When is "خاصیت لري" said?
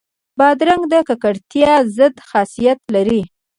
2.29-3.21